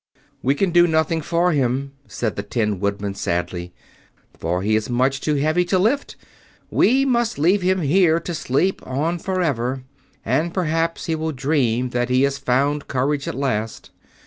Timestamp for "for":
1.21-1.51, 4.35-4.63